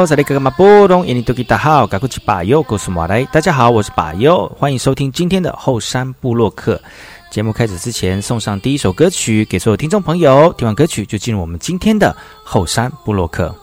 [0.00, 3.22] 哎吼，这里哥哥马波东，印尼多吉大好，赶快去把右告诉马来。
[3.26, 6.80] 大家好，我是把右，欢迎收听今天的后山部落客。
[7.30, 10.50] 节目开始之前，送上第一首歌曲给所有听众朋友。
[10.56, 13.54] 听完歌曲，就进入我们今天的后山部落客。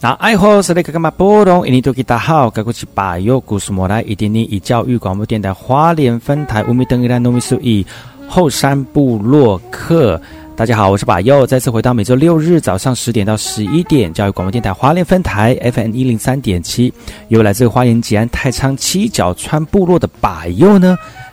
[0.00, 1.66] 那爱好是那个干嘛波动？
[1.66, 7.84] 印尼多吉大好，该过去把右故事莫来，一点点以教育广播电台花莲分台乌米登伊兰糯米苏以
[8.28, 10.20] 后山部落客。
[10.54, 16.94] 大家好，我是把右，再次回到每周六日早上十点到十一点，教育广播电台花莲分台 FM 一零三点七，
[17.26, 20.96] 由来自花莲吉安太仓七角川部落的把右呢。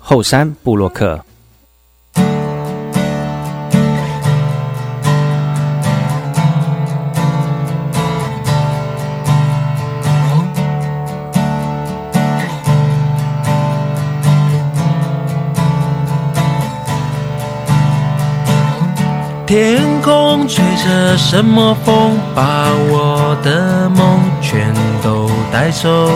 [0.00, 1.24] 后山布洛克。
[19.46, 24.72] 天空吹着什么风，把我的梦全
[25.02, 26.08] 都带走。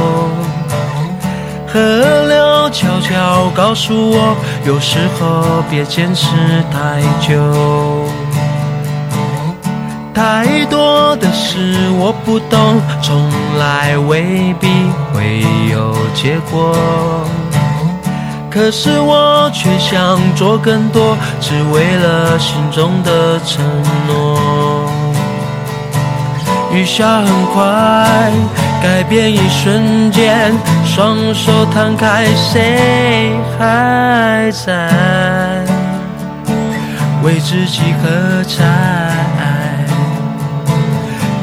[1.74, 1.80] 河
[2.28, 6.28] 流悄悄告诉我，有时候别坚持
[6.70, 7.34] 太久。
[10.14, 13.28] 太多的事我不懂，从
[13.58, 14.68] 来未必
[15.12, 16.76] 会有结果。
[18.48, 23.64] 可是我却想做更多，只为了心中的承
[24.06, 24.63] 诺。
[26.72, 28.32] 雨下很快，
[28.82, 30.52] 改变一瞬间。
[30.84, 34.88] 双手摊开，谁还在
[37.22, 38.64] 为自己喝彩？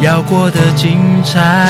[0.01, 1.69] 要过得精彩。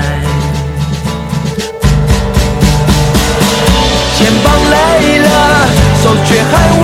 [6.25, 6.51] 却还
[6.81, 6.83] 握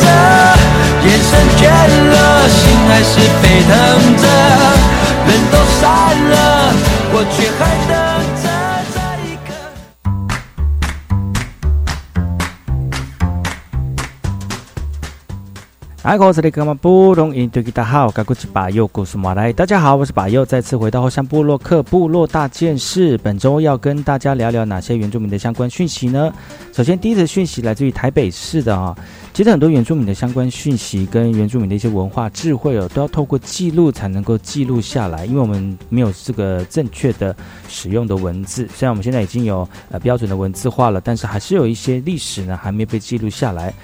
[0.00, 0.04] 着，
[1.04, 1.62] 眼神倦
[2.10, 2.58] 了，心
[2.88, 3.72] 还是沸腾
[4.16, 4.24] 着。
[5.28, 5.82] 人都散
[6.30, 6.34] 了，
[7.12, 7.60] 我却还
[16.08, 16.40] 大家好，我是
[16.80, 19.52] 布隆印度吉达好，我是巴佑，故事马来。
[19.52, 23.18] 大家好，我是巴佑，再次回到后山部落克部落大件事。
[23.18, 26.32] 本周要跟大家聊聊哪些原住民的相关讯息呢？
[26.72, 28.96] 首先，第一则讯息来自于台北市的啊，
[29.34, 37.36] 其实很多原住民的相关讯息跟原住民的一些文化智慧哦，都要透过记录才能够记录下来，因为我们没有这个正确的
[37.68, 38.66] 使用的文字。
[38.74, 43.74] 虽然我们现在已经有呃标准的文字化了，但是还是有一些历史呢还没被记录下来。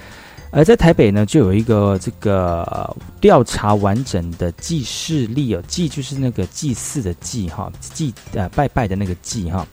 [0.56, 9.66] 而在台北呢，就有一个这个调查完整的祭祀例哦，祭就是那个祭祀的祭哈，祭呃拜拜的那个祭哈。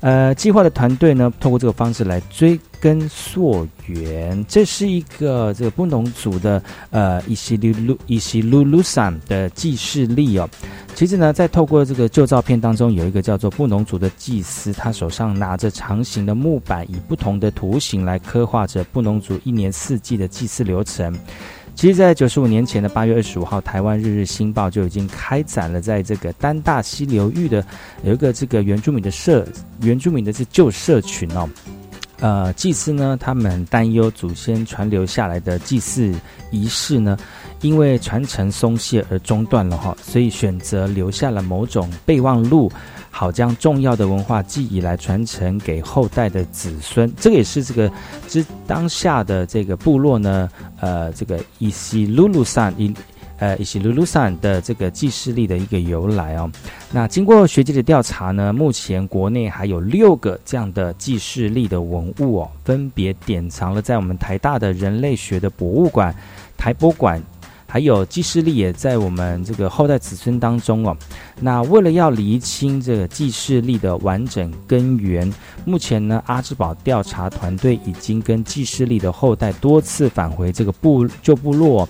[0.00, 4.44] 呃，计划的团队呢，通过这个方式来追根溯源。
[4.48, 10.48] 这是一个这个布农族的呃伊西鲁鲁伊西鲁鲁山的祭祀历哦。
[10.94, 21.16] 其实呢，在透过这个旧照片当中，有一个叫做布农族的祭司，他手上拿着长形的木板，以不同的图形来刻画着布农族一年四季的祭祀流程。
[21.76, 27.64] 其实，在九十五年前的八月二十五号，台湾《日日新报》就已经开展了在这个丹大溪流域的
[28.02, 29.46] 有一个这个原住民的社
[29.82, 31.48] 原住民的这旧社群哦，
[32.20, 36.12] 呃，祭司呢，他们担忧祖先传留下来的祭祀
[36.50, 37.16] 仪式呢，
[37.60, 42.70] 因为传承松懈而中断了哈，所以选择留下了某种备忘录。
[43.10, 47.90] 好，将重要的文化记忆来传承给后代的子孙，这个也是这个
[48.28, 50.48] 之当下的这个部落呢，
[50.80, 52.94] 呃，这个伊西鲁鲁山伊
[53.38, 56.50] 呃以及鲁鲁山的这个记事力的一个由来哦。
[56.92, 66.14] 那经过学界的调查呢，目前国内还有六个这样的记事力的文物哦，分别典藏了在我们台大的人类学的博物馆、
[66.56, 67.22] 台博馆。
[67.70, 70.96] 还有祭祀力也在我们这个后代子孙当中哦。
[71.38, 75.30] 那为了要厘清这个祭祀力的完整根源，
[75.66, 81.86] 目前呢，阿兹堡调查团队已经跟祭祀力的后代多次返回这个部旧部落。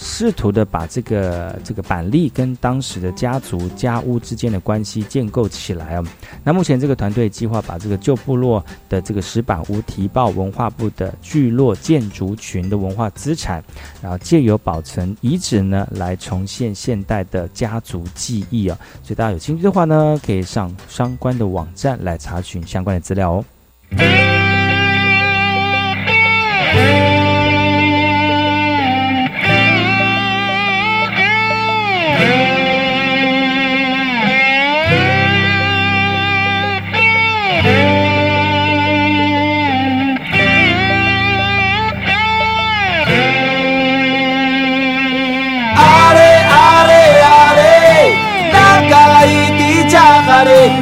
[0.00, 6.04] 试图的把这个这个板栗跟当时的家族家屋之间的关系建构起来哦。
[6.44, 13.62] 那目前这个团队计划把这个旧部落的这个石板屋提报文化部的聚落建筑群的文化资产，
[14.00, 18.78] 然后借由保存遗址呢，来重现现代的家族记忆啊。
[19.02, 24.27] 所以大家有兴趣的话呢，可以上相关的网站来查询相关的资料哦。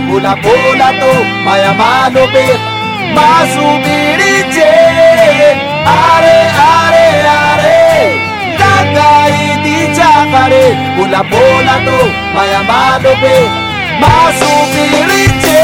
[0.08, 1.12] Pula pula tu
[1.46, 2.44] maya mano be
[3.16, 4.72] Masubirije
[5.86, 6.36] Are
[6.70, 7.04] are
[7.38, 7.74] are
[8.60, 10.64] Takai di chakare
[10.96, 11.98] Pula pula tu
[12.34, 13.36] maya mano be
[14.02, 15.62] Masubirije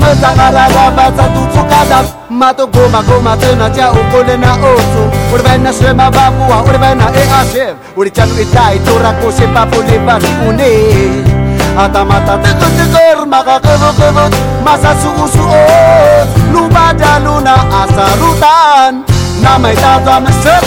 [0.00, 6.10] mata gara da dutzu kadam Mato goma goma tena tia ukolena oso Uri baina suema
[6.10, 10.70] babua, uri baina ea zeb Uri txanu eta iturra kusi papuli bani une.
[11.78, 12.98] Ata mata teko teko
[13.64, 14.24] kebo kebo
[14.64, 19.04] Masa zu usu ot Luba jaluna azarutan
[19.42, 20.64] Nama eta doa mesep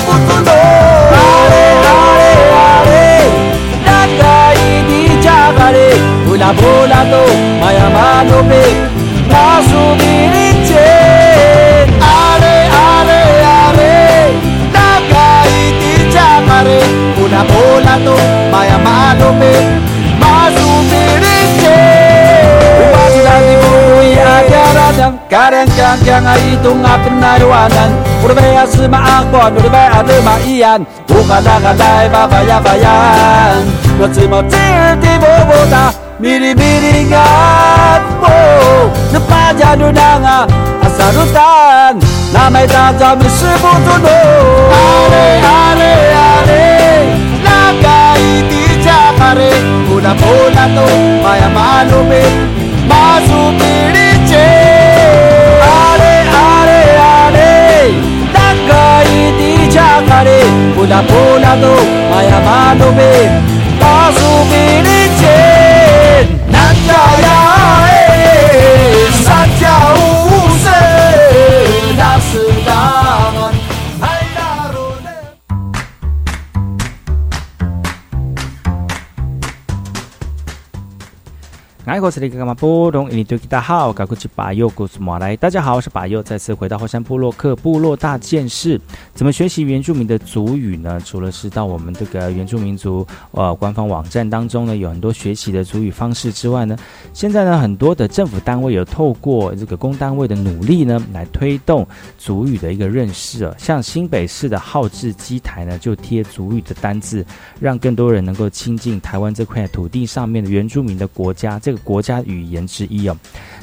[25.91, 27.91] yang yang ai tung ap nai wanan
[28.24, 33.60] urbe asma akbon urbe ade ma ian ukada kadai ba ba ya ba yan
[34.00, 34.63] no tsi mo tsi
[35.03, 35.91] ti bo bo ta
[36.24, 38.36] miri miri ngat bo
[39.12, 40.38] na pa ja du na nga
[40.88, 42.00] asarutan
[42.31, 44.17] na mai ta ja mi si bu tu no
[44.79, 45.27] ale
[45.60, 45.93] ale
[46.31, 46.63] ale
[47.43, 49.51] la kai ti cha pare
[49.91, 50.88] una pola to
[51.24, 52.50] maya malume
[60.21, 60.39] pare,
[60.75, 61.73] pula pula do,
[62.11, 63.11] maya mano be,
[63.81, 65.00] azubiri.
[82.01, 85.36] 爱国是那个干嘛波动，印度吉他好，搞过去把右古斯马来。
[85.38, 88.81] 大家好，我是把右，再次回到后山部落克部落大件事。
[89.13, 91.00] 怎么学习原住民的族语呢？
[91.05, 96.75] 除了是到我们这个原住民族呃官方网站当中呢，有很多学习的族语方式之外呢，
[97.13, 103.53] 现在呢很多的政府单位有透过这个公单位的努力呢，来推动族语的一个认识啊。
[103.60, 107.24] 像新北市的号志机台呢，就贴族语的单字，
[107.60, 113.17] 让更多人能够亲近台湾这块土地上面的原住民的国家，这个国家语言之一哦。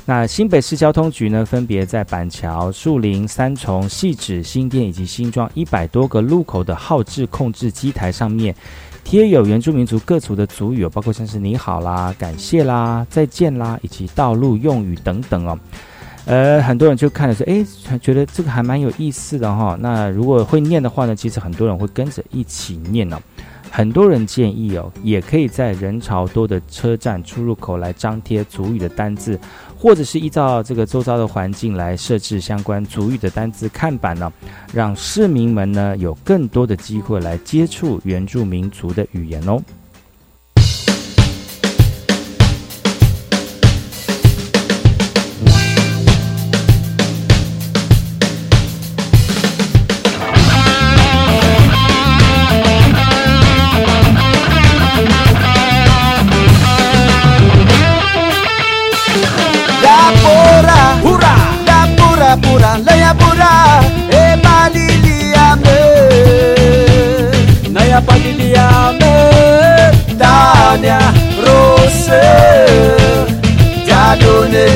[0.05, 8.55] 那新北市交通局呢，分别在板桥、树林、三重、细指、新店以及新庄一百多个路口的号志控制机台上面，
[9.05, 15.59] 贴有原住民族各族的族语哦，包括像是你好啦、感谢啦、再见啦，以及道路用语等等哦。
[16.25, 17.65] 呃，很多人就看了说，诶，
[18.03, 23.19] 觉得这个还蛮有意思的哈、那如果会念的话呢，其实很多人会跟着一起念哦。
[23.71, 29.39] 很多人建议哦，也可以在人潮多的车站出入口来张贴族语的单字，
[29.77, 34.33] 或者是依照这个周遭的环境来设置相关族语的单字看板呢，
[34.73, 39.63] 让市民们呢有更多的机会来接触原住民族的语言哦。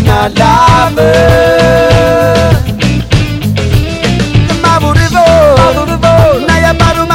[0.01, 1.11] na lama
[4.63, 7.07] Mabu River Naia para o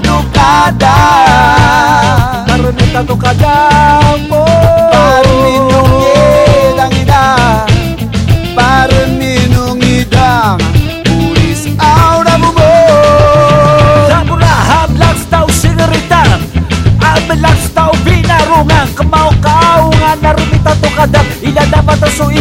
[0.00, 4.00] do Cadá Remita do Cadá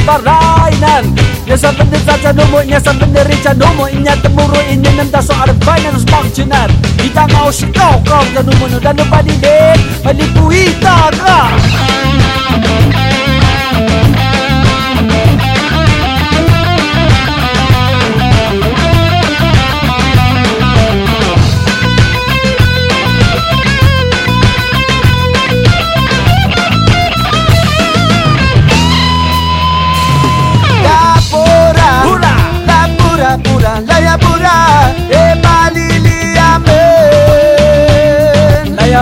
[0.10, 1.06] barainan
[1.46, 6.06] Nyasar bendir saja numu, nyasar bendir rica numu Inya temuru ini nemta so ada finance
[6.10, 11.50] functional Kita mau si kau kau ke numu dan lupa di dek Mali puita kak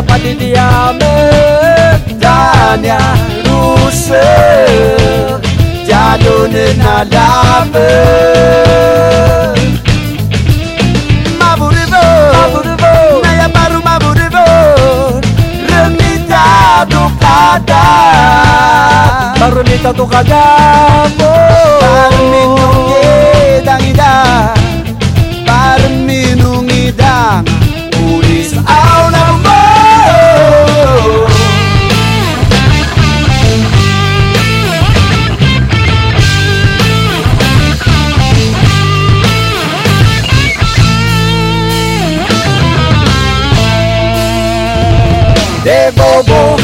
[0.02, 1.14] badiliame
[2.20, 3.00] dania
[3.46, 4.26] ruse
[5.88, 7.90] jalone na labe
[11.40, 12.04] maburibo
[13.24, 13.48] na ya
[15.70, 16.46] remita
[16.90, 17.84] do kada
[19.40, 20.44] barumita do kada
[21.20, 21.32] barumita do
[23.66, 24.12] dangida
[25.48, 27.44] barumita do dangida
[27.92, 28.24] Por
[28.66, 29.57] ao
[45.92, 46.58] bobo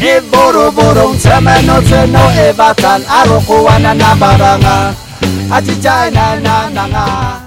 [0.00, 4.94] e boroboro tsama no tseno e batlan a rokoana na baranga
[5.50, 7.39] a titsaina na nanga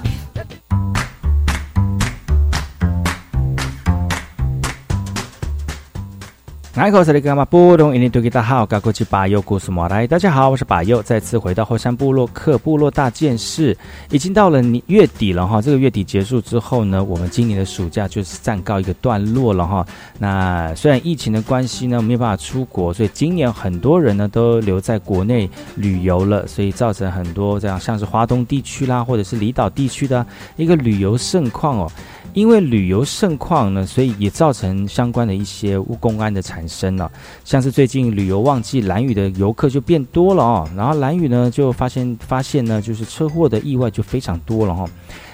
[6.76, 10.08] 大好，高国际巴友故事马来。
[10.08, 13.78] 大家好，我是巴友，再次回到后山部落克部落大件事。
[14.10, 19.86] 已经到了月底了哈，这个月底结束之后呢，我们今年的暑假就是暂告一个段落了哈。
[20.18, 30.26] 那虽然疫情的关系呢，没有办法出国，所以今年很多人呢都留在国内旅游了，所以造成很多这样像是华东地区啦，或者是离岛地区的
[30.56, 31.92] 一个旅游盛况哦。
[32.34, 37.12] 因为旅游盛况呢，所以也造成相关的一些公安的产生了。
[37.46, 40.70] 像是最近旅游旺季，蓝屿的游客就变多了哦。
[40.76, 44.86] 然后蓝屿呢，就发现发现呢，就是车祸的意外就非常多了哈。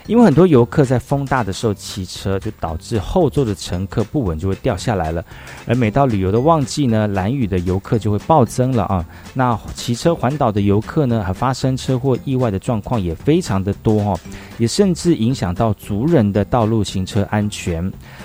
[0.09, 5.23] 因为很多游客在风大的时候骑车，就导致后座的乘客不稳，就会掉下来了。
[5.67, 9.05] 而每到旅游的旺季呢，蓝屿的游客就会暴增了啊。
[9.35, 14.19] 那骑车环岛的游客呢，还发生车祸意外的状况也非常的多哈，
[14.57, 17.79] 也甚至影响到族人的道路行车安全。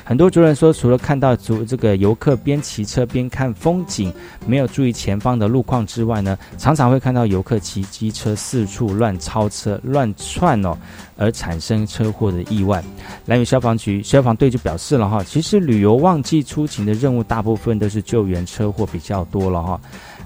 [0.05, 4.11] 很多族人说，除了看到族这个游客边骑车边看风景，
[4.47, 10.75] 没有注意前方的路况之外呢，常常会看到游客骑机车四处乱超车、乱窜哦。
[11.17, 12.83] 而产生车祸的意外，
[13.27, 19.81] 蓝屿消防局消防队就表示了哈，其实旅游旺季出勤的任务大部分都是救援，车祸比较多了哈。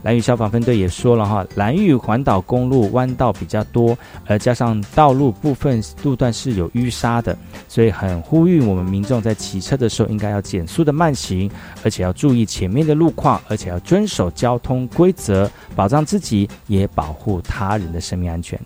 [0.05, 7.37] 蓝屿消防分队也说了哈，蓝屿环岛公路弯道比较多，而加上道路部分路段是有淤沙的，
[7.69, 11.51] 所以很呼吁我们民众在骑车的时候应该要减速的慢行，
[11.83, 18.59] 而且要注意前面的路况，而且要遵守交通规则，保障自己也保护他人的生命安全。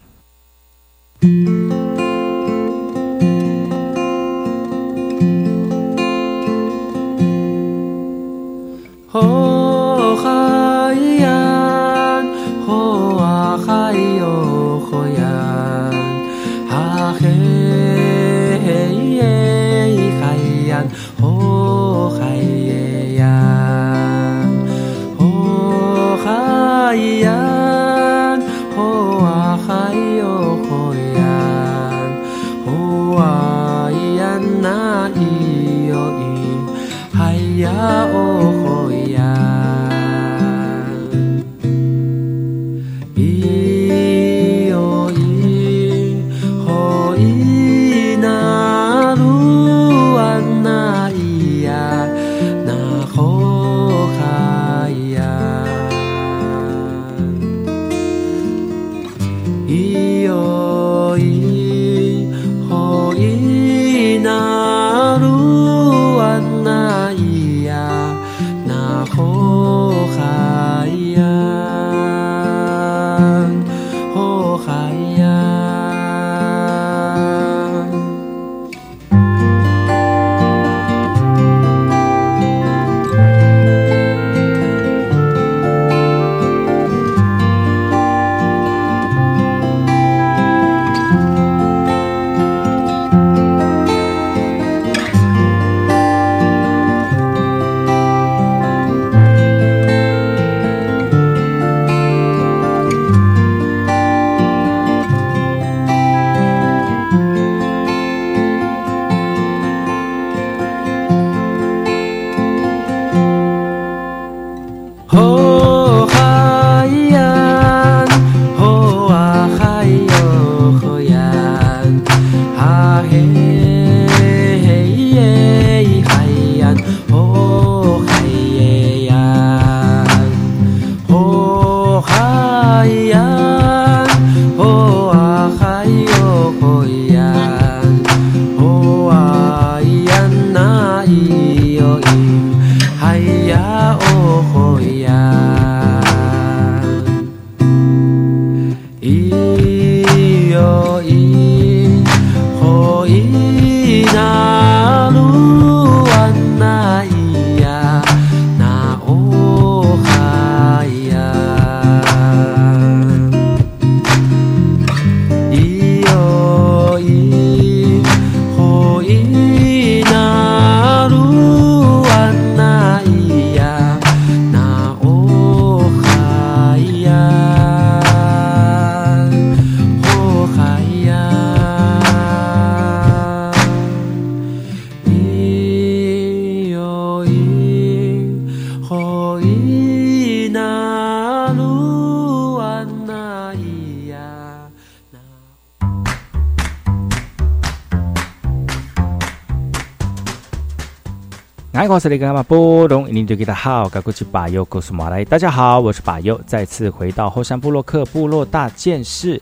[202.02, 205.24] 是那个嘛波动，你就给他好，该过去把右告诉马来。
[205.24, 209.40] 大家好，我是把优，再次回到后山部落克部落大件事。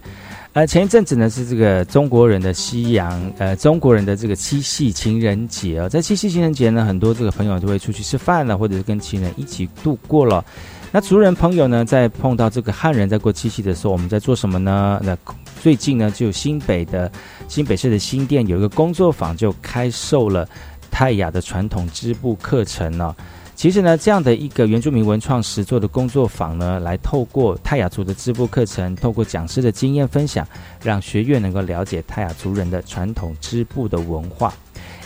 [0.52, 10.44] 呃，前一阵子呢是这个中国人的西洋，呃，中国人的这个七夕情人节啊，在七夕情人节呢，很多这个朋友都会出去吃饭了，或者是跟情人一起度过了。
[10.92, 15.00] 那族人朋友呢，在碰到这个汉人在过七夕的时候，我们在做什么呢？
[15.02, 15.16] 那
[15.62, 17.10] 最近呢，就新北的
[17.48, 20.46] 新北市的新店有一个工作坊就开售了。
[20.90, 23.14] 泰雅的传统织布课程呢，
[23.54, 30.46] 其实呢，这样的一个原住民文创实作的工作坊呢，来透过泰雅族的织布课程，透过讲师的经验分享，
[30.82, 34.52] 让学院能够了解泰雅族人的传统织布的文化。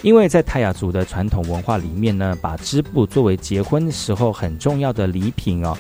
[0.05, 5.75] 因为在泰雅族的传统文化里面呢，把织布作为结婚时候很重要的礼品哦。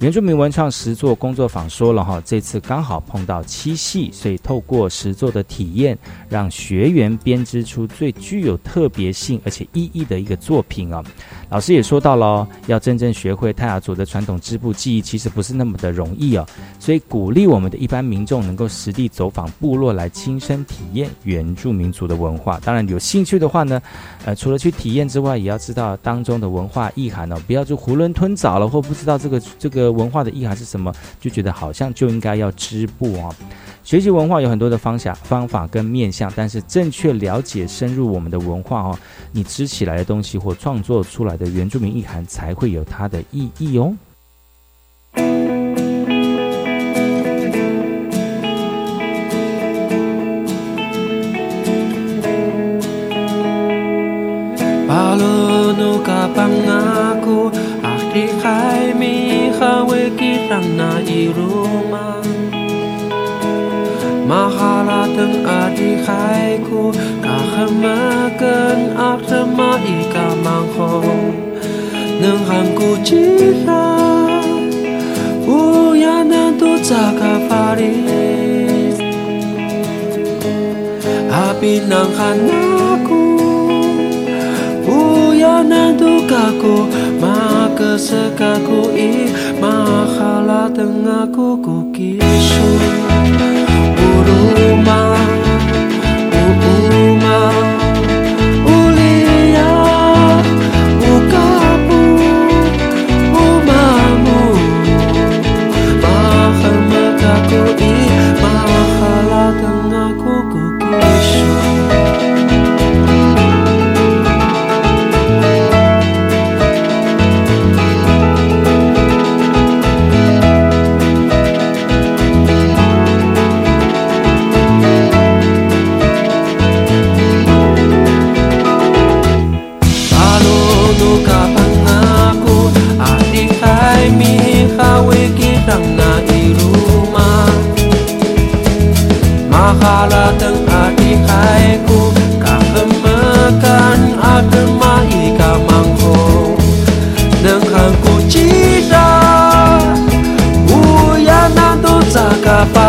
[0.00, 5.96] 原住民文创实作工作坊说了哈，这次刚好碰到七夕，所以透过实作的体验，
[6.28, 11.02] 让学员编织出最具有特别性而且意义的一个作品哦。
[11.48, 16.44] 老师也说到了，要真正学会泰雅族的传统织布技艺，其实不是那么的容易哦。
[16.80, 22.60] 所以鼓励我们的一般民众能够实地走访部落，来亲身体验原住民族的文化。
[22.64, 23.62] 当然，有兴趣的话，
[24.24, 33.34] 呃，除了去体验之外，也要知道当中的文化意涵哦，不要就囫囵吞枣了，或不知道这个这个文化的意涵是什么，就觉得好像就应该要织布哦。
[33.84, 38.98] 学习文化有很多的方向、方法跟面向，但是正确了解、深入我们的文化哦，
[39.32, 43.94] 你织起来的东西或创作出来的原住民意涵才会有它的意义哦。
[55.18, 55.98] Kalau
[56.30, 57.50] pangako
[57.82, 62.22] Aki kay mi kawe kitang na iruma
[64.22, 71.02] Makalatang ati kay ko Kakamakan akta maikamang ko
[72.22, 73.98] Nang hangko chira
[75.42, 78.94] Uya na to sa kaparis
[81.26, 82.87] Happy ng kanan
[85.48, 86.74] sana dukaku
[87.22, 87.36] ma
[87.78, 89.32] kesekaku i
[89.62, 89.74] ma
[90.16, 92.68] halateng aku ku kisu
[93.96, 94.44] buru
[94.84, 95.17] malam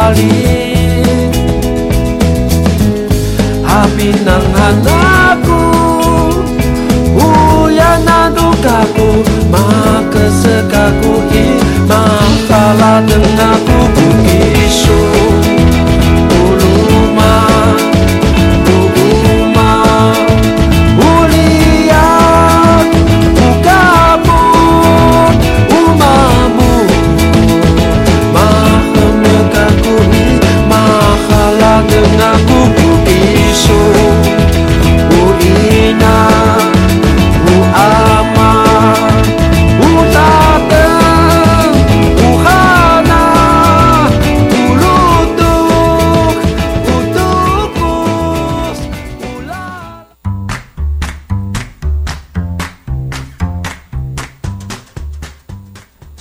[0.10, 0.50] kembali.
[3.69, 5.62] Habinanghanapku
[7.13, 9.10] Uyana dukaku
[9.52, 11.59] Maka sekaku ini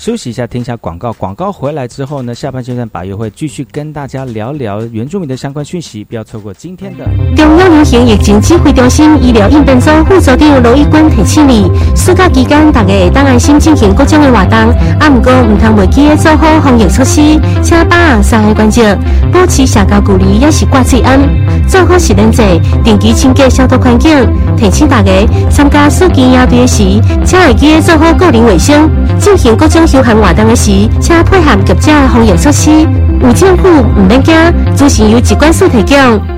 [0.08, 1.12] 休息一下，听一下广告。
[1.12, 7.04] 广告回来之后呢，下半阶段把约会继续跟大家聊聊原住民的相关讯息，不要错过今天的。
[7.36, 14.58] 中央流行疫情指挥中心医疗应变组副组长罗一军提醒你：暑假期间大家会当安心进行各种的活动，
[14.98, 17.20] 啊，不过唔通忘记做好防疫措施，
[17.62, 18.98] 请把握三个关键，
[19.30, 21.20] 保持社交距离，也是挂嘴安，
[21.68, 22.42] 做好洗脸者，
[22.82, 24.10] 定期清洁消毒环境，
[24.56, 25.12] 提醒大家
[25.50, 26.82] 参加暑期营队时，
[27.26, 28.88] 请会记做好个人卫生，
[29.20, 29.86] 进行各种。
[29.98, 32.70] 休闲活动的时，请配合各家防疫措施。
[33.20, 34.32] 有政府唔免惊，
[34.76, 36.37] 资讯由机关所提供。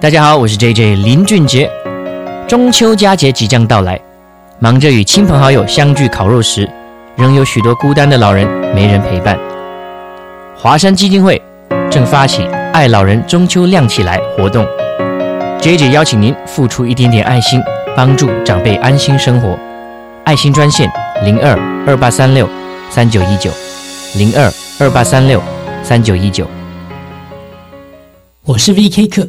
[0.00, 1.68] 大家好，我是 J J 林俊杰。
[2.46, 4.00] 中秋佳节即将到来，
[4.60, 6.70] 忙着与亲朋好友相聚烤肉时，
[7.16, 9.36] 仍有许多孤单的老人没人陪伴。
[10.56, 11.42] 华山基金会
[11.90, 14.64] 正发起“爱老人中秋亮起来”活动
[15.60, 17.60] ，J J 邀请您付出一点点爱心，
[17.96, 19.58] 帮助长辈安心生活。
[20.22, 20.88] 爱心专线
[21.24, 21.58] 零二
[21.88, 22.48] 二八三六
[22.88, 23.50] 三九一九
[24.14, 25.42] 零二二八三六
[25.82, 26.46] 三九一九。
[28.44, 29.28] 我是 V K 客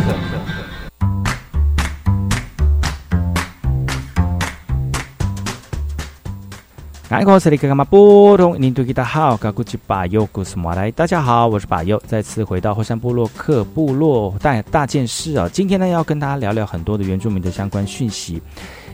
[7.21, 18.41] 哎，我是里格玛波东，您对大家好，嘎古吉巴尤古斯马来，大家好，我是巴尤，再次回到后山部落克部落大大件事啊，今天呢要跟大家聊聊很多的原住民的相关讯息，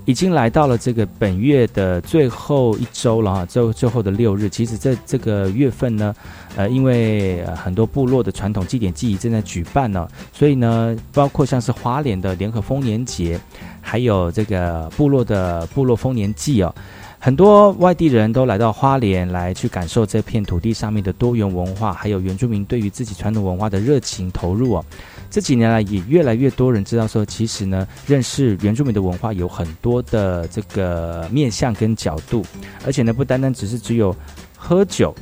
[0.04, 6.14] 已经来到了这个本月的最后一周了哈，最最后的六日，其实在这个月份呢，
[6.58, 13.40] 呃，因为、呃很多部落的传统祭典祭仪正在举办呢，所以呢，包括像是花莲的联合丰年节，
[13.80, 16.76] 还有这个部落的部落丰年祭哦。
[17.20, 24.86] 很多外地人都来到花莲来去感受这片土地上面的多元文化，还有原住民对于自己传统文化的热情投入哦。
[25.30, 32.46] 这几年来，也越来越多人知道说，其实呢，认识原住民的文化有很多的这个面向跟角度，
[32.86, 34.16] 而且呢，不单单只是只有
[34.56, 35.14] 喝酒、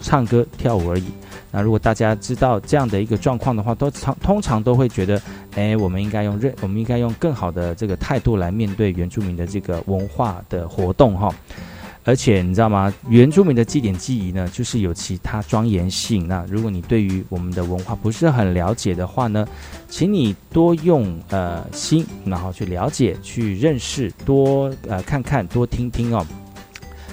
[0.00, 1.04] 唱歌、跳舞而已。
[1.50, 5.20] 那如果大家知道这样的一个状况的话，都常通常都会觉得，
[5.54, 11.34] 哎，我们应该用认，我们应该用更好的这个态度来面对原住民的这个文化的活动哈。
[12.04, 12.92] 而且你知道吗？
[13.10, 16.26] 原住民的祭典祭仪呢，就是有其他庄严性。
[16.26, 19.46] 那如果你对于我们的文化不是很了解的话呢，
[19.90, 26.26] 请你多用呃心，然后去了解、去认识，多呃看看、多听听哦。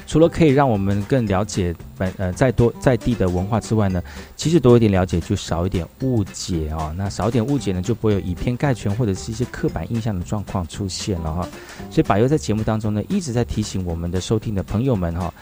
[0.08, 4.01] 除了可以让我们更了解本呃在多在地的文化之外呢，
[4.36, 6.93] 其实多一点了解就少一点误解哦。
[6.97, 11.47] 那少一点误解呢，就不会有以偏概全或者是一些刻板印象的状况出现了哈。
[11.89, 15.34] 所以柏优在节目当中呢，一直在提醒我们的收听的朋友们哈。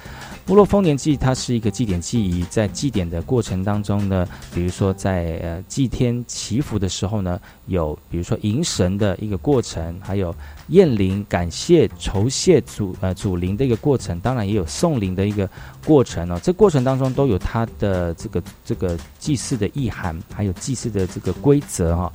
[0.46, 10.36] 部落丰年祭它是一个祭典祭仪，在祭典的过程当中呢，比如说在呃祭天祈福的时候呢，有比如说迎神的一个过程，还有
[10.68, 15.50] 验灵、感谢、酬谢祖呃祖灵的一个过程，当然也有送灵的一个
[15.86, 16.40] 过程呢。
[16.44, 22.12] 这过程当中都有它的这个这个祭祀的意涵，还有祭祀的这个规则哈、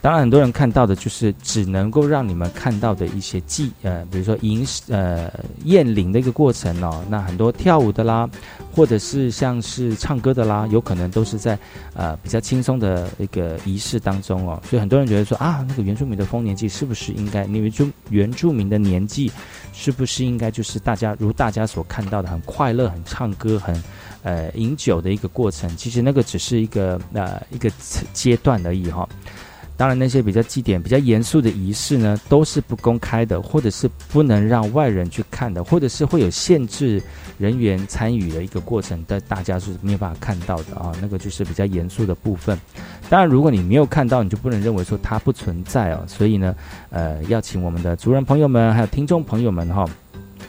[0.00, 5.28] 当然，很多人看到的就是只能够让你们看到的一些祭呃，比如说迎呃
[5.64, 7.04] 验灵的一个过程哦。
[7.10, 8.28] 那很多跳舞的啦，
[8.72, 11.58] 或者是像是唱歌的啦，有可能都是在
[11.94, 14.62] 呃比较轻松的一个仪式当中哦。
[14.64, 17.44] 所以很多人觉得说啊，那个原住民的丰年祭是不是应该？
[17.46, 19.30] 你原住原住民的年纪
[19.72, 23.82] 是不是应该就是大家如大家所看到的很快乐、很唱歌、很
[24.22, 25.68] 呃饮酒的一个过程？
[25.76, 27.68] 其实那个只是一个呃一个
[28.12, 29.08] 阶段而已哈、
[29.78, 37.00] 当然，那些比较祭典、比较严肃的仪式呢，都是不公开的，或者是不能让外人去看的，或者是会有限制
[37.38, 40.92] 人员参与的一个过程，但大家是没有办法看到的啊。
[41.00, 42.58] 那个就是比较严肃的部分。
[43.08, 46.04] 当然，如果你没有看到，你就不能认为说它不存在哦。
[46.08, 46.56] 所以呢，
[46.90, 49.88] 呃，要请我们的族人朋友们还有听众朋友们哈，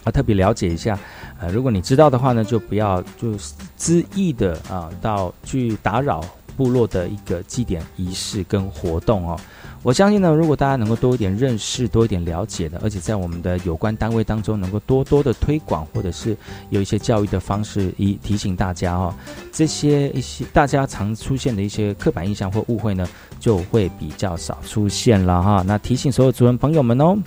[0.06, 0.98] 啊，特别了解一下。
[1.40, 3.38] 呃，如果你知道的话呢，就不要就
[3.78, 6.26] 恣意的啊，到去打扰。
[6.60, 9.40] 部落的一个祭典仪式跟活动哦，
[9.82, 16.36] 我相信呢，如果大家能够多一点认识、多一点了解的，而且在我们的有关单位当中能够多多的推广，或者是
[16.70, 19.14] 有一些教育的方式，以提醒大家哦，
[19.54, 23.08] 这些一些大家常出现的一些刻板印象或误会呢，
[23.40, 25.64] 就会比较少出现了哈。
[25.66, 27.18] 那提醒所有族人朋友们哦。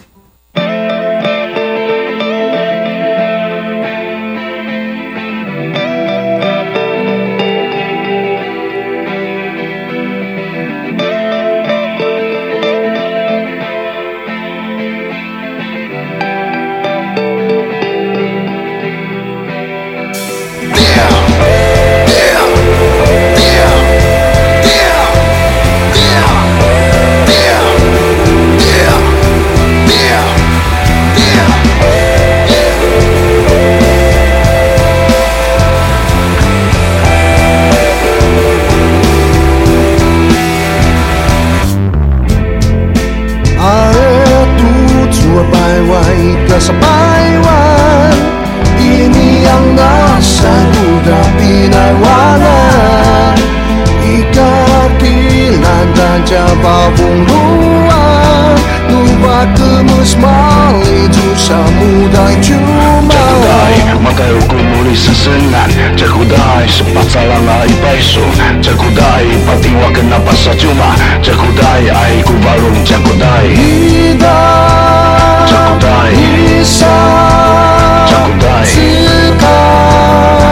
[63.13, 68.25] Jagudai, maka aku muri sesengan Cekudai, sepat salangai paisu
[68.61, 70.93] Cekudai, patiwa kenapa pasa cuma.
[71.25, 74.41] Cekudai, balung Cekudai Ida
[75.49, 76.15] Cekudai
[76.61, 76.97] Isa
[78.09, 79.12] Cekudai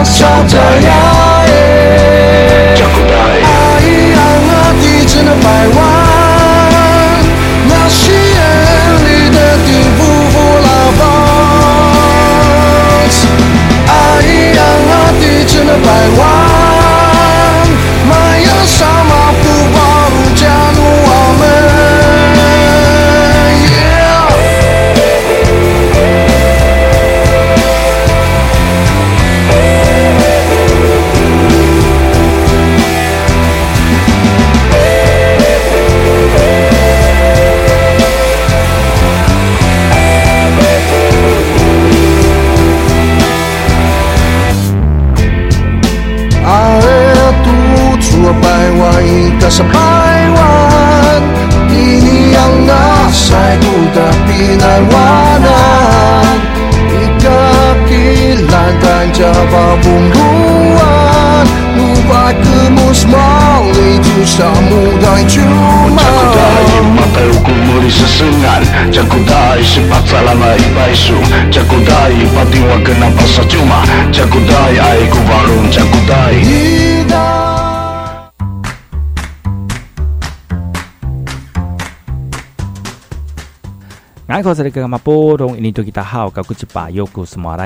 [0.03, 2.30] 就这样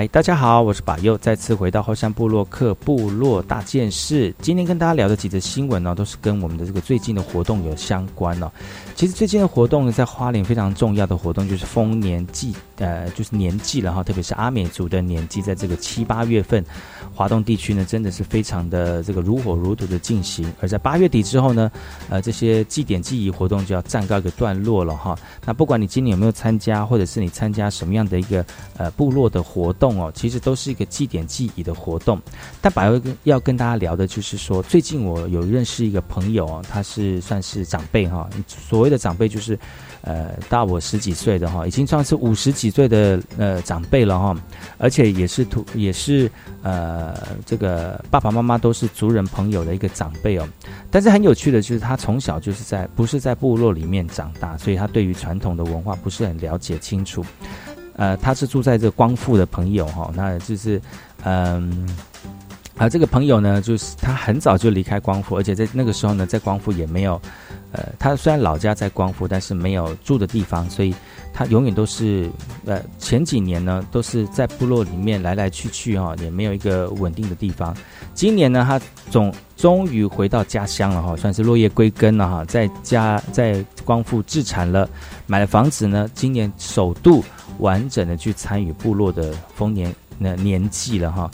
[0.08, 4.34] 大家好，我是把佑，再次回到后山部落克部落大件事。
[4.40, 8.50] 今天跟大家聊的几则新闻呢，都是跟我们的这个最近的活动有相关哦。
[8.94, 14.04] 其实最近的活动呢，在花莲非常重要的活动就是丰年祭，呃，就是年祭了哈。
[14.04, 16.64] 特别是阿美族的年祭，在这个七八月份，
[17.12, 20.50] 华东地区呢，真的是非常的这个如火如荼的进行。
[20.60, 21.70] 而在八月底之后呢，
[22.08, 25.18] 呃，这些祭典祭仪活动就要暂告一个段落了哈。
[25.44, 32.20] 那不管你今年有没有参加，或者是你参加什么样的一个呃部落的活动哦，其实都是一个祭典祭仪的活动。
[32.60, 39.58] 但百要跟要跟大家聊的就是说，最近我有认识一个朋友哦，他是算是长辈哈，所谓的长辈就是，
[40.02, 44.36] 呃，大我十几岁的哈，已经算是五十几岁的呃长辈了哈，
[44.78, 46.30] 而且也是土也是
[46.62, 50.48] 呃这个爸爸妈妈都是族人朋友的一个长辈哦。
[50.90, 57.24] 但是很有趣的就是他从小就是在不是在部落里面长大，所以他对于传统的文化不是很了解清楚。
[57.96, 60.80] 呃，他是住在这光复的朋友哈，那就是
[61.24, 61.88] 嗯。
[62.76, 67.20] 而这个朋友呢，就是他很早就离开光复，而且在那个时候呢，在光复也没有，
[67.70, 70.92] 呃，他虽然老家在光复，但是没有住的地方，所以
[71.32, 72.28] 他永远都是
[72.64, 77.72] 呃前几年呢都是在部落里面来来去去哈，也没有一个稳定的地方。
[78.12, 84.88] 今年呢，他总终于回到家乡了哈，算是落叶归根了哈，在家在光复自产了，
[85.26, 87.24] 买了房子呢，今年首度
[87.58, 91.30] 完整的去参与部落的丰年那年纪了哈。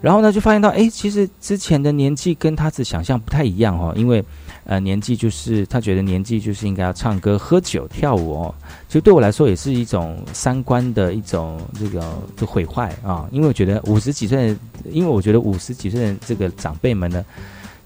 [0.00, 4.24] 然后呢，就发现到哎，其实之前的年纪跟他是想象不太一样哈，因为。
[4.64, 8.54] 呃，年纪就是他觉得年纪就是应该要唱歌、喝酒、跳舞哦。
[8.86, 12.00] 其实对我来说也是一种三观的一种这个
[12.36, 13.26] 的毁坏啊。
[13.32, 17.24] 因为我觉得五十几岁，因为我觉得五十几岁的这个长辈们呢，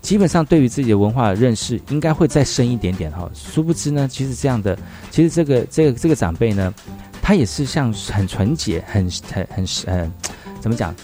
[0.02, 3.30] 基本上对于自己的文化认识应该会再深一点点哈。
[3.32, 4.76] 殊不知呢，其实这样的，
[5.10, 6.74] 其实这个这个这个长辈呢，
[7.22, 10.12] 他也是像很纯洁、很很很很
[10.60, 10.94] 怎么讲？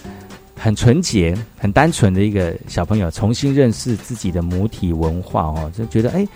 [0.63, 6.29] 很纯洁、很单纯的一个小朋友，重新认识自己的母体文化哦，就觉得哎，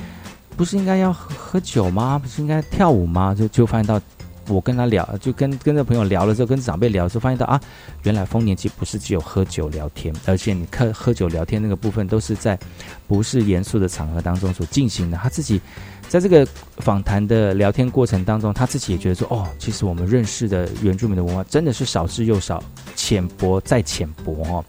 [0.56, 2.18] 不是应该要喝酒吗？
[2.18, 3.34] 不是应该跳舞吗？
[3.34, 4.00] 就就发现到，
[4.48, 7.60] 我跟他聊，就跟跟这朋友聊了之后，跟长辈聊的时候，发现到啊，
[8.02, 12.58] 原来丰年期不是只有喝酒聊天，而且你看喝酒聊天那个部分，都是在
[13.06, 15.60] 不是严肃的场合当中所进行的，他自己。
[16.06, 22.62] 在这个访谈的聊天过程当中，他自己也觉得说：“哦，其实我们认识的原住民的文化真的是少之又少，
[22.94, 24.64] 浅薄再浅薄哦。”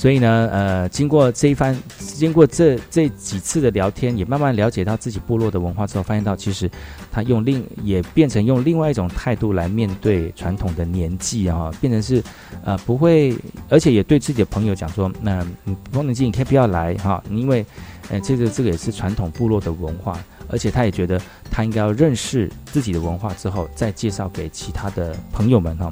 [0.00, 6.70] 所以呢，呃，经过这一番，经过这这几次的聊天，也慢慢了解到自己部落的文化之后，发现到其实
[7.12, 12.24] 他用另也变成用另外一种态度来面对传统的年纪啊，变成是
[12.64, 13.36] 呃不会，
[13.68, 15.46] 而且也对自己的朋友讲说：“那
[15.92, 17.66] 丰年祭你可以不要来哈，因为
[18.08, 20.18] 呃这个这个也是传统部落的文化。”
[20.52, 25.88] 而且他也觉得，他应该要认识自己的文化之后，再介绍给其他的朋友们哈，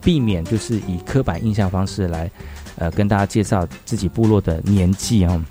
[0.00, 2.30] 避免就是以刻板印象方式来，
[2.78, 5.42] 呃，跟大家介绍自己部落的年纪哦。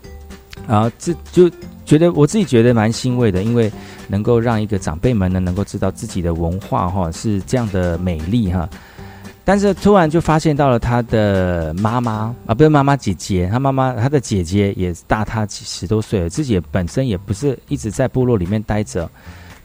[0.68, 1.50] 然后这就
[1.86, 3.72] 觉得我自己觉得蛮欣慰的，因为
[4.08, 8.68] 能够让一个长辈们呢，能够知道自己的文化哈是这样的美丽哈。
[9.46, 19.10] 但是突然就发现到了他的妈妈啊，不是妈妈姐姐，他妈妈他的姐姐也大他几十多岁了，自己本身也不是一直在部落里面待着。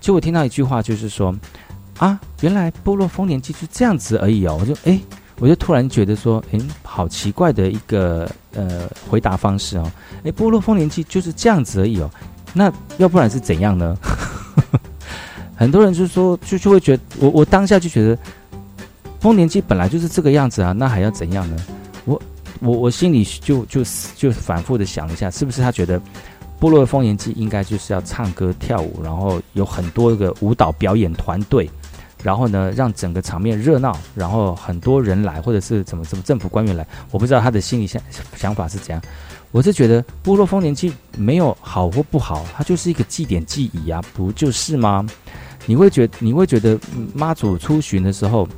[0.01, 1.35] 就我听到一句话，就是说
[1.99, 4.57] 啊，原来部落丰年祭就这样子而已哦。
[4.61, 5.01] 我就哎，
[5.39, 9.93] 我就突然觉得说，哎，好奇怪的一个呃回答方式哦。
[10.25, 12.11] 哎，部落丰年祭就是这样子而已哦。
[12.53, 13.97] 那要不然是怎样呢？
[15.57, 18.19] 很多人就说，就就会觉得，我我当下就觉得。
[19.21, 21.57] 丰年祭本来就是这个样子啊，那还要怎样呢？
[22.07, 22.21] 我
[22.59, 23.85] 我我心里就就
[24.17, 26.03] 就反复的想一下，是不是他觉得
[26.59, 31.71] 部落的丰年祭应该就是要唱歌跳舞，然后有很多个舞蹈表演团队，
[32.23, 38.01] 然后呢让整个场面热闹，然后很多人来，或者是怎么怎么政府官员来，我不知道他的心理想
[38.37, 39.03] 想法是怎样。
[39.51, 45.05] 我是觉得部落丰年祭没有好或不好，它就是一个祭典祭仪啊，不就是吗？
[45.67, 46.79] 你会觉你会觉得
[47.15, 48.49] 妈祖出巡的时候。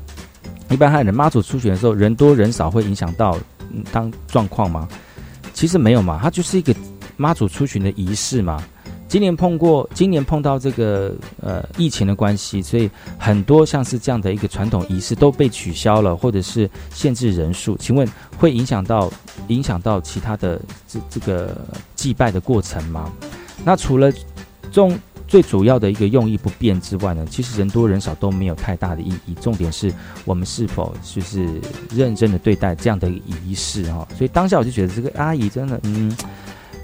[0.71, 3.37] 一般汉人妈祖出巡的时候，人多人少会影响到
[3.93, 4.89] 当状况吗？
[5.53, 6.75] 其实没有嘛，它就是一个
[7.19, 8.65] 妈祖出巡的仪式嘛。
[9.15, 17.77] 今年碰过，今年碰到这个呃疫情的关系，所以很多像是这样的一个传统仪式都被取消了，或者是限制人数。
[17.77, 18.05] 请问
[18.37, 19.09] 会影响到
[19.47, 21.57] 影响到其他的这这个
[21.95, 23.09] 祭拜的过程吗？
[23.65, 24.13] 那除了
[24.73, 24.99] 重。
[25.27, 29.35] 最主要的一个用意不变之外呢，其实人多人少都没有太大的意义。
[29.41, 29.93] 重点是
[30.25, 31.49] 我们是否就是
[31.91, 34.07] 认真的对待这样的仪式哈。
[34.17, 36.15] 所以当下我就觉得这个阿姨真的，嗯，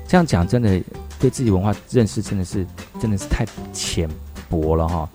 [0.08, 0.80] 这样讲真的
[1.20, 2.66] 对自己文化认识真的是
[3.00, 4.08] 真的是太浅
[4.48, 5.08] 薄了哈。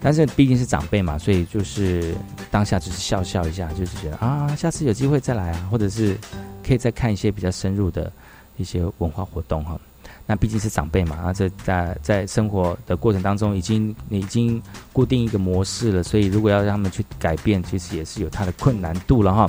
[0.00, 2.14] 但是毕竟是长辈嘛，所以就是
[2.50, 6.14] 当下就是笑笑一下，就是觉得啊，下次有机会再来啊，或者是
[6.62, 8.12] 可以再看一些比较深入的
[8.58, 9.80] 一些文化活动哈。
[10.26, 19.46] 那毕竟是长辈嘛，啊，这在在生活的过程当中已经已经固定一个模式了，所以如果要让他们去改变，其实也是有它的困难度了哈。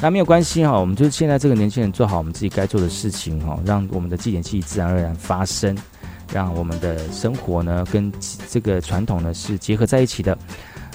[0.00, 5.76] 那没有关系哈，我们就是现在这个年轻人做好我们自己该做的事情哈，让我们的祭典气自然而然发生，
[6.32, 8.12] 让我们的生活呢跟
[8.48, 10.38] 这个传统呢是结合在一起的，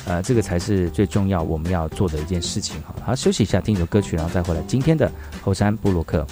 [0.06, 2.96] 呃，这个才是最重要我们要做的一件事情哈。
[3.06, 5.12] 好，休息一下，听一首歌曲，然后再回来今天的
[5.42, 6.26] 后山布洛克。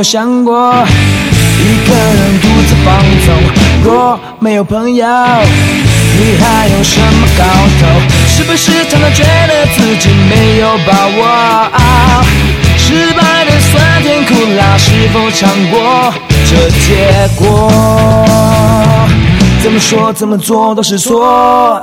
[0.00, 0.72] 有想过
[1.58, 3.34] 一个人独自放纵？
[3.84, 7.44] 若没有朋友，你还有什么搞
[7.78, 7.86] 头？
[8.26, 11.70] 是不是常常觉得自己没有把握？
[12.78, 16.14] 失败的酸甜苦辣，是否尝过
[16.48, 17.70] 这结果？
[19.62, 21.82] 怎么说怎么做都是错。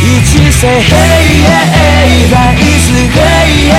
[0.00, 3.76] 一起 say hey，yeah, 再一次 hey，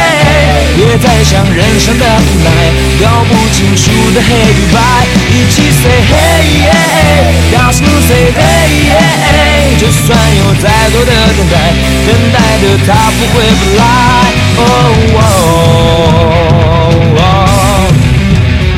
[0.78, 2.50] 别再想人生的无奈，
[3.02, 3.82] 搞不清楚
[4.14, 4.78] 的黑与白。
[5.32, 6.72] 一起 say hey，
[7.52, 10.06] 大声 say hey，就算
[10.38, 11.74] 有再多的等待，
[12.06, 13.82] 等待的他不会不来。
[14.60, 14.62] 哦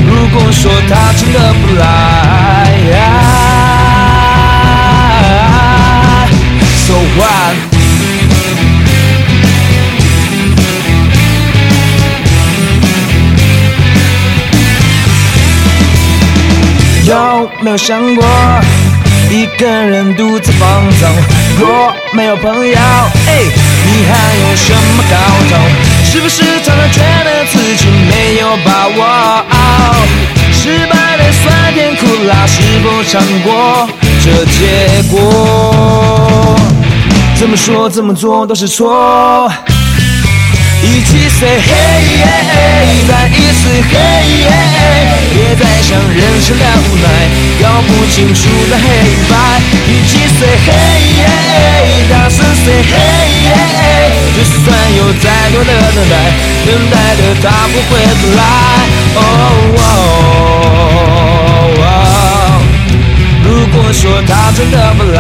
[0.07, 3.28] 如果说他真的不来。
[17.61, 18.25] 没有想过
[19.29, 21.09] 一个人独自放纵？
[21.59, 22.77] 若没有朋友，
[23.27, 23.43] 哎，
[23.85, 25.15] 你还有什么搞
[25.49, 25.57] 头？
[26.05, 29.95] 是不是常常觉得自己没有把握？
[30.53, 33.89] 失败的酸甜苦辣，是否尝过
[34.23, 36.55] 这结果？
[37.35, 39.51] 怎么说怎么做都是错。
[40.81, 41.67] 一起 say hey，
[43.07, 44.47] 再一次 hey，
[45.33, 47.05] 别再想人生的无奈，
[47.61, 49.33] 搞不清楚的黑与白。
[49.87, 50.69] 一起 say hey，
[52.09, 52.95] 大声 say hey，
[54.35, 54.65] 就算
[54.95, 56.15] 有再多的等待，
[56.65, 58.39] 等待的他不会不来。
[63.43, 65.17] 如果说他真的不来。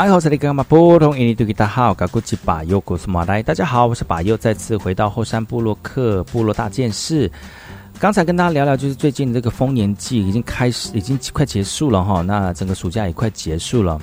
[0.00, 3.42] 大家好，这里是马波通印尼多吉大号，嘎古吉巴尤古斯马来。
[3.42, 7.30] 大家好，我是巴尤，再次回到后山部落克部落大件事。
[7.98, 12.22] 刚才跟大家聊聊，就是最近这个丰年祭已经开始，已经快结束了哈。
[12.22, 14.00] 那整个暑假也快结束了，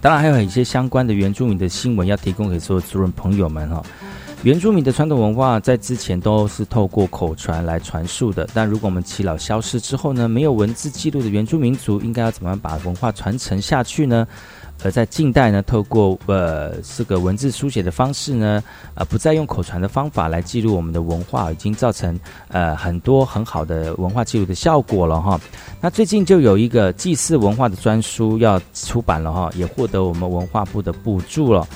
[0.00, 3.80] 当然还有一些相关的原住民的新闻要提供给所有族人朋友们哈。
[4.42, 14.26] 原住民的传统文化在之前都是透过口传来传述的，但如果我们耆老消失之后呢，没有文字记录的原住民族应该要怎么样把文化传承下去呢？
[14.84, 18.62] 而在近代呢，透过呃这个文字书写的方式呢，
[18.94, 22.18] 呃不再用口传的方法来记录我们的文化，已经造成
[22.48, 25.40] 呃很多很好的文化记录的效果了哈。
[25.80, 31.66] 那最近就有一个祭祀文化的专书要出版了哈，也获得我们文化部的补助了。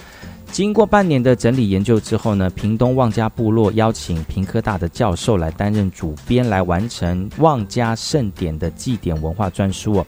[0.53, 10.07] 经过半年的整理研究之后呢，屏东望家部落邀请平科大的教授来担任主编，来完成望家盛典的祭典文化专书哦。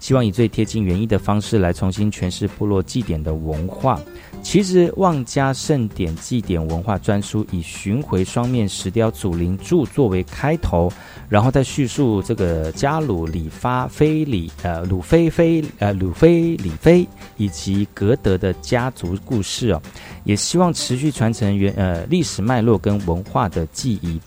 [0.00, 4.00] 希望以最贴近原意的方式来重新诠释部落祭典的文化。
[4.42, 10.90] 其实望家盛典祭典文化专书以巡回双面石雕祖灵柱作为开头，
[11.28, 19.82] 然后再叙述这个加鲁里发菲里呃鲁菲菲呃鲁菲里菲以及格德的家族故事哦，
[20.24, 24.18] 也希望持续传承原呃历史脉络跟文化的记忆。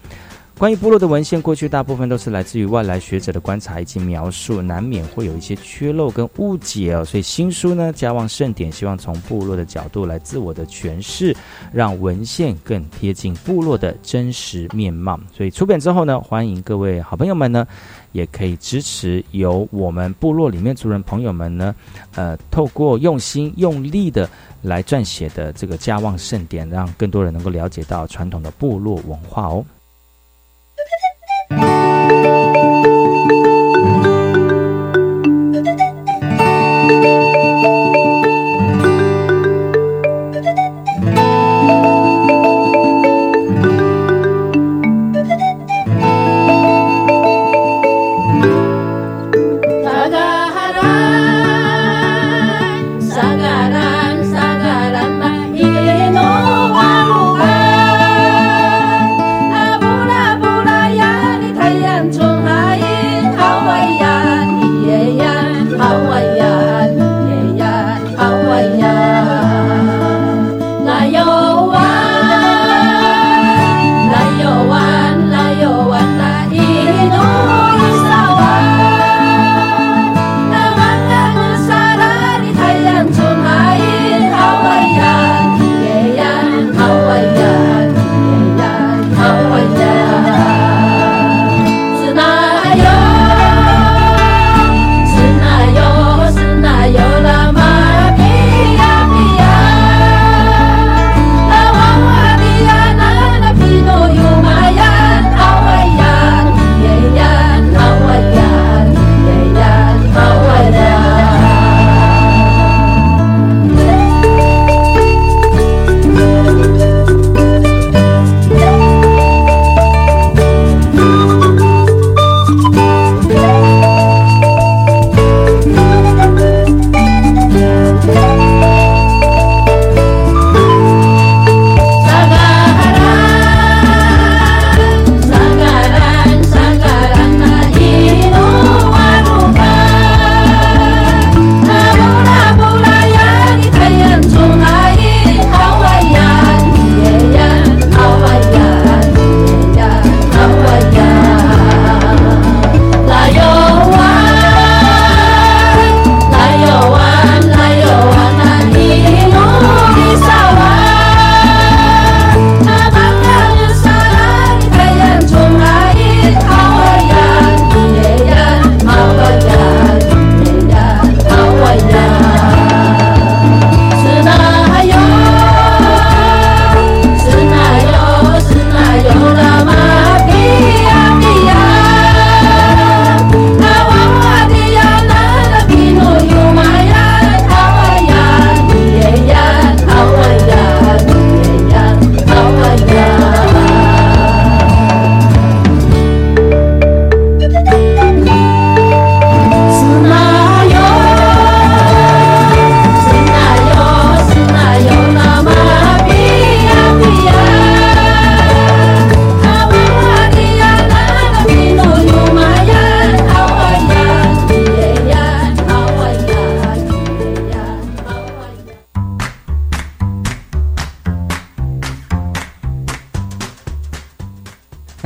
[0.64, 7.04] 关于部落的文献，过去大部分都是来自于外来学者的观察以及描述，难免会有一些缺漏跟误解哦。
[7.04, 11.36] 所以新书呢，加望盛典，希望从部落的角度来自我的诠释，
[11.74, 15.20] 让文献更贴近部落的真实面貌。
[15.36, 17.68] 所以出版之后呢，欢迎各位好朋友们呢，
[18.14, 21.76] 也可以支持由我们部落里面族人朋友们呢，
[22.16, 24.30] 呃，透过用心用力的
[24.62, 29.66] 来撰写的这个家望盛典，让更多人能够了解到传统的部落文化哦。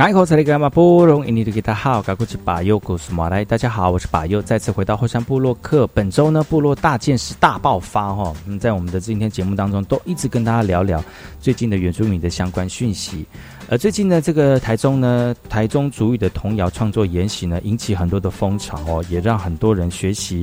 [0.08, 1.30] 爱口才的干嘛不容易？
[1.30, 3.44] 你的给他好，赶快去把右故事马来。
[3.44, 5.86] 大家好，我是把右，再次回到后山部落客。
[5.88, 8.32] 本周呢，部落大件事大爆发哈。
[8.46, 11.04] 嗯，在我们的今天节目当中，都一直跟大家聊聊
[11.42, 13.26] 最近的原住民的相关讯息。
[13.68, 20.42] 而最近呢，这个台中呢，台中主语的童谣创作研习呢，引起很多的风潮哦，也让很多人学习。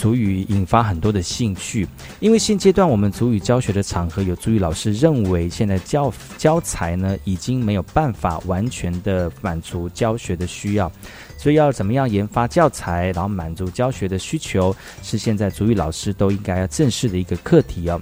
[0.00, 1.86] 足语引发很多的兴趣，
[2.20, 10.90] 因为现阶段我们足语教学的场合，有足语老师认为，现在教教材呢已经没有办法完全的满足教学的需要，
[11.36, 18.00] 所以要怎么样研发教材，然后满足教学的需求，是现在足语老师都应该要正视的一个课题哦。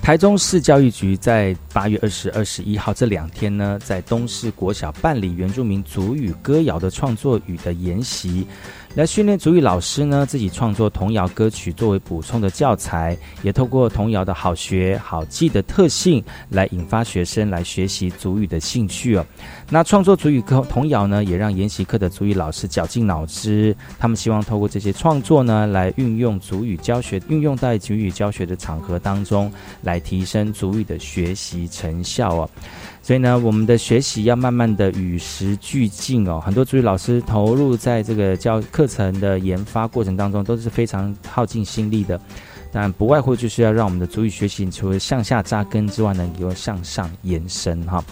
[0.00, 8.46] 台中市教育局在八月二十二十一号这两天呢，在东市国小办理原住民足语歌谣的创作语的研习。
[8.98, 19.24] 来训练主语老师呢，自己创作童谣歌曲作为补充的教材，也透过童谣的好学好记的特性，来引发学生来学习主语的兴趣哦。
[19.70, 23.72] 那创作主语歌童谣呢，也让研习课的主语老师绞尽脑汁。
[24.00, 29.48] 他们希望透过这些创作呢，来运用主语教学，运用在主语教学的场合当中，
[29.80, 32.50] 来提升主语的学习成效哦。
[33.08, 36.38] 所以呢，我们的学习要慢慢的与时俱进哦。
[36.44, 42.20] 很多主语老师投入在这个教课程的研发过程当中，都是非常耗尽心力的。
[42.70, 48.04] 但不外乎就是要让我们的主语学习，除了向下扎根之外，呢，也要向上延伸哈。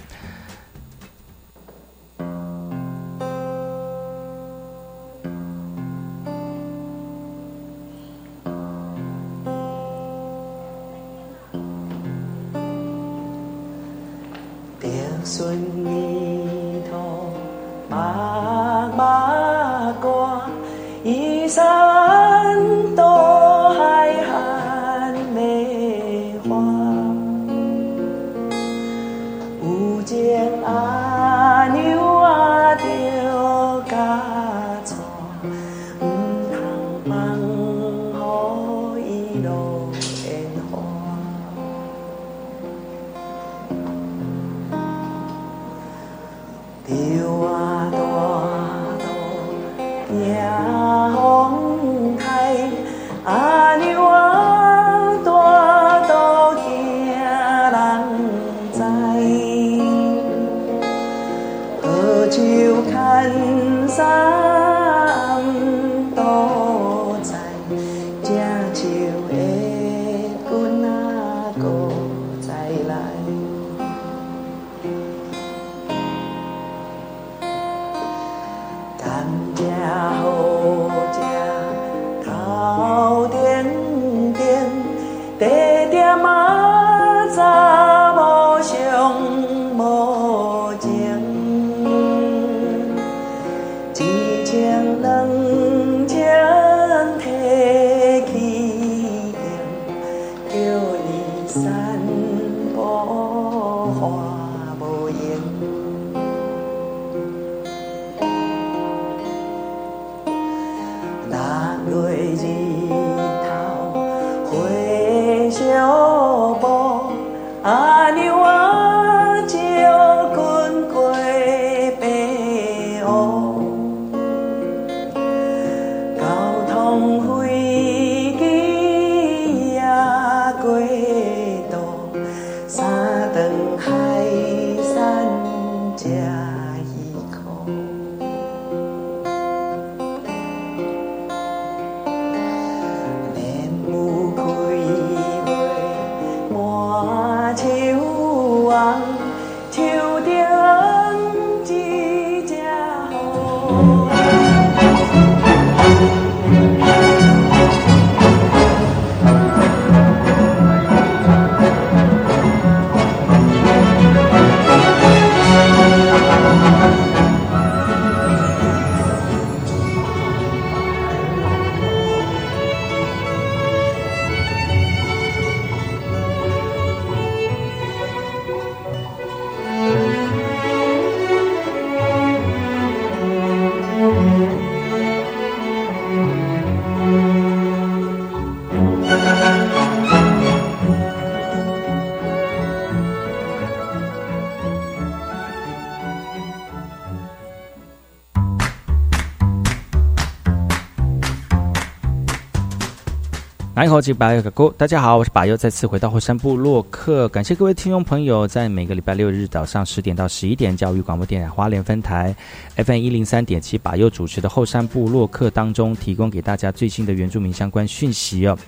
[203.97, 204.43] 口吉巴友，
[204.77, 212.37] 大家好，我是把友，再次回到后山部落客，感谢各位听众朋友在每个礼拜六日早上十点到十一点，教育广播电台花莲分台
[212.77, 218.59] FM 一零三点七把友主持的后山部落客当中，提供给大家最新的原住民相关讯息哦。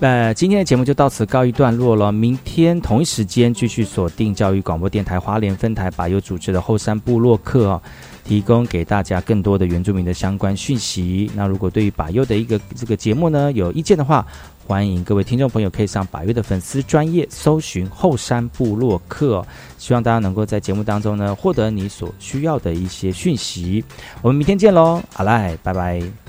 [0.00, 7.82] 呃，今天的节目就到此告一段落了，明天同一时间继续锁定教育广播电台花莲分台百优主持的后山部落客哦。
[8.26, 11.30] 提供给大家更多的原住民的相关讯息。
[11.36, 14.26] 那如果对于百优的一个这个节目呢有意见的话，
[14.66, 19.46] 欢迎各位听众朋友可以上百优的粉丝专业搜寻后山部落客。
[19.78, 23.84] 希望大家能够在节目当中呢获得你所需要的一些讯息。
[24.22, 26.25] 我们明天见喽，好嘞，拜拜。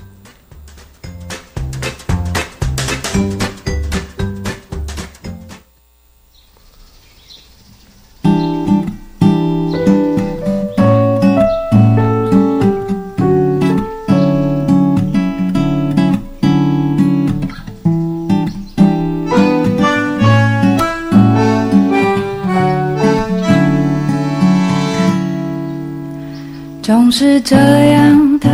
[27.20, 28.48] 是这样的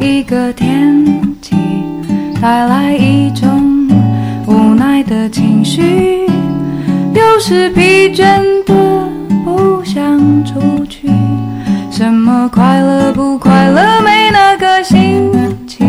[0.00, 1.04] 一个天
[1.40, 1.56] 气，
[2.40, 3.88] 带来一种
[4.46, 5.82] 无奈的情绪。
[7.12, 8.72] 有时疲倦的
[9.44, 10.00] 不想
[10.44, 11.10] 出去，
[11.90, 15.32] 什么快乐不快乐没那个心
[15.66, 15.84] 情。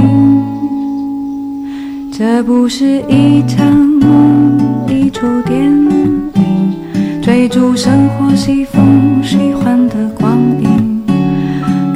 [2.11, 4.57] 这不是一场梦，
[4.89, 6.31] 一出电影，
[7.21, 8.65] 追逐生活西